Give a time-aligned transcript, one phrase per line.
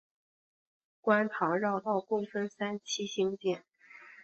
[0.99, 3.63] 观塘绕道共分三期兴建。